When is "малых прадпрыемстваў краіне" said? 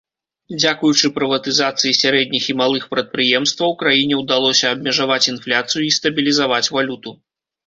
2.61-4.15